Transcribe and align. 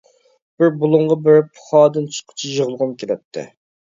بىر 0.61 0.71
بۇلۇڭغا 0.83 1.17
بېرىپ 1.27 1.51
پۇخادىن 1.59 2.09
چىققۇچە 2.15 2.49
يىغلىغۇم 2.53 2.95
كېلەتتى. 3.03 3.45